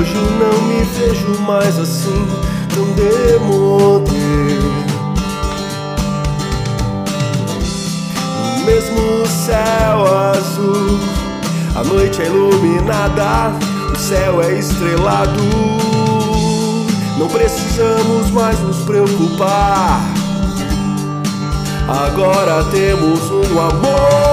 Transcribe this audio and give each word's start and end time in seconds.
Hoje 0.00 0.14
não 0.14 0.62
me 0.62 0.82
vejo 0.82 1.42
mais 1.42 1.78
assim, 1.78 2.26
tão 2.74 2.86
demodê. 2.92 4.58
No 8.56 8.64
mesmo 8.64 9.26
céu 9.26 10.06
azul, 10.32 10.98
a 11.76 11.84
noite 11.84 12.22
é 12.22 12.26
iluminada, 12.28 13.52
o 13.92 13.98
céu 13.98 14.40
é 14.40 14.54
estrelado. 14.54 15.38
Não 17.18 17.28
precisamos 17.28 18.30
mais 18.30 18.58
nos 18.60 18.78
preocupar. 18.78 20.00
Agora 21.86 22.64
temos 22.70 23.20
um 23.30 23.60
amor 23.60 24.29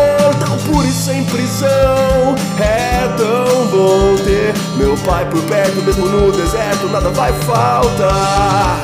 meu 4.77 4.95
pai 4.97 5.25
por 5.25 5.41
perto, 5.43 5.81
mesmo 5.81 6.05
no 6.07 6.31
deserto, 6.31 6.87
nada 6.87 7.09
vai 7.09 7.33
faltar. 7.33 8.79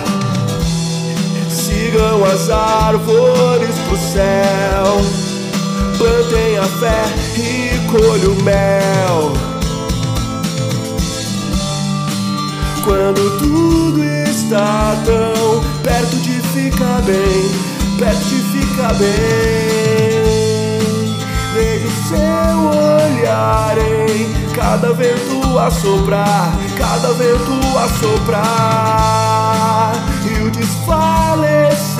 Sigam 1.50 2.26
as 2.26 2.50
árvores 2.50 3.76
pro 3.88 3.98
céu, 3.98 5.02
plantem 5.98 6.58
a 6.58 6.64
fé 6.64 7.04
e 7.38 7.80
colhem 7.92 8.28
o 8.28 8.44
mel. 8.44 9.34
Quando 12.84 13.40
tudo 13.40 14.04
está 14.04 14.96
tão 15.06 15.64
perto 15.84 16.16
de 16.18 16.42
ficar 16.54 17.02
bem, 17.04 17.52
perto 18.00 18.26
de 18.26 18.42
ficar 18.52 18.94
bem. 18.96 20.24
Vejo 21.54 21.90
seu 22.10 22.18
olhar 22.18 23.78
em 23.78 23.93
cada 24.54 24.94
vento 24.94 25.58
a 25.58 25.70
soprar, 25.72 26.52
cada 26.78 27.14
vento 27.14 27.60
a 27.78 27.88
soprar. 28.00 29.94
E 30.26 30.42
o 30.44 30.52
desfalecer 30.52 31.94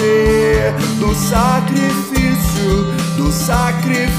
do 1.00 1.14
sacrifício, 1.16 2.86
do 3.18 3.32
sacrifício. 3.32 4.14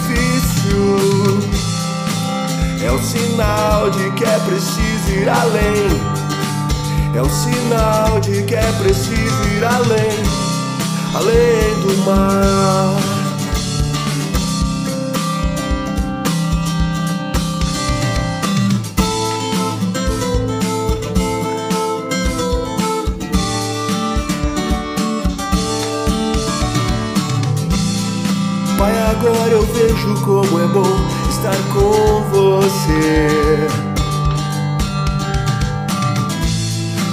É 2.85 2.91
o 2.91 2.99
sinal 3.03 3.91
de 3.91 4.11
que 4.13 4.25
é 4.25 4.39
preciso 4.41 5.11
ir 5.11 5.29
além. 5.29 5.89
É 7.15 7.23
o 7.23 7.31
sinal 7.31 8.21
de 8.21 8.43
que 8.43 8.55
é 8.55 8.73
preciso 8.83 9.49
ir 9.57 9.65
além, 9.65 10.23
além 11.15 11.75
do 11.81 11.97
mar. 12.05 13.14
Pai, 28.85 28.93
agora 29.13 29.51
eu 29.51 29.63
vejo 29.63 30.15
como 30.27 30.61
é 30.61 30.67
bom 30.67 30.85
estar 31.31 31.57
com 31.73 32.23
você. 32.29 33.67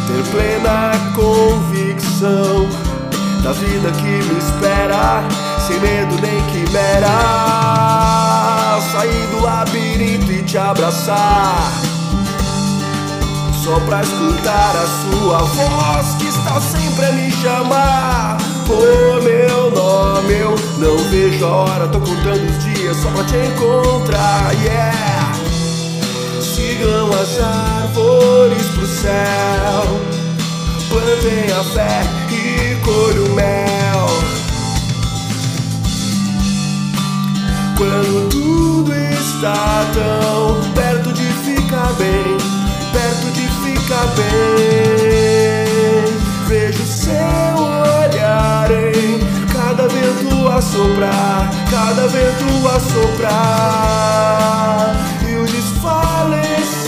Ter 0.05 0.31
plena 0.31 0.91
convicção 1.15 2.67
da 3.41 3.53
vida 3.53 3.89
que 3.91 4.03
me 4.03 4.37
espera, 4.37 5.23
sem 5.65 5.79
medo 5.79 6.19
nem 6.19 6.41
quimera. 6.47 7.07
Sair 8.91 9.27
do 9.27 9.41
labirinto 9.41 10.29
e 10.29 10.43
te 10.43 10.57
abraçar. 10.57 11.71
Só 13.63 13.79
pra 13.85 14.01
escutar 14.01 14.75
a 14.75 14.87
sua 14.99 15.37
voz 15.37 16.15
que 16.19 16.27
está 16.27 16.59
sempre 16.59 17.05
a 17.05 17.11
me 17.13 17.31
chamar. 17.31 18.37
Eu 18.67 19.21
não 21.41 21.45
vejo 21.45 21.45
a 21.45 21.49
hora, 21.49 21.87
tô 21.87 21.99
contando 21.99 22.49
os 22.49 22.63
dias 22.63 22.97
só 22.97 23.09
pra 23.09 23.23
te 23.23 23.37
encontrar. 23.37 24.53
Yeah! 24.63 25.33
Sigam 26.39 27.09
as 27.13 27.39
árvores 27.39 28.65
pro 28.75 28.87
céu, 28.87 29.99
plantem 30.89 31.51
a 31.51 31.63
fé 31.63 32.03
e 32.31 32.75
colhem 32.83 33.19
o 33.19 33.33
mel. 33.33 34.07
Quando 37.77 38.29
tudo 38.29 38.93
está 38.93 39.85
tão 39.93 40.71
perto 40.73 41.11
de 41.13 41.23
ficar 41.23 41.91
bem, 41.93 42.37
perto 42.91 43.31
de 43.33 43.47
ficar 43.63 44.07
bem, 44.15 46.05
vejo 46.47 46.83
seu 46.85 47.15
olhar 47.57 48.69
em 48.71 49.19
cada 49.51 49.87
vento 49.87 50.47
a 50.47 50.61
soprar, 50.61 51.30
cada 51.83 52.07
vento 52.07 52.45
a 52.67 52.79
soprar 52.79 53.75
e 55.27 55.35
o 55.35 55.45
desfalecer 55.47 56.85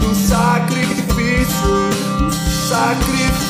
do 0.00 0.14
sacrifício, 0.14 1.88
do 2.18 2.30
sacrifício 2.68 3.48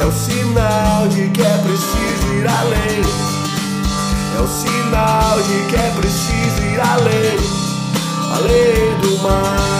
é 0.00 0.04
o 0.06 0.12
sinal 0.12 1.08
de 1.08 1.28
que 1.30 1.42
é 1.42 1.58
preciso 1.58 2.32
ir 2.34 2.46
além. 2.46 3.02
É 4.36 4.40
o 4.40 4.46
sinal 4.46 5.42
de 5.42 5.64
que 5.68 5.74
é 5.76 5.90
preciso 5.90 6.62
ir 6.62 6.80
além, 6.80 7.36
além 8.32 8.96
do 9.00 9.18
mar. 9.22 9.79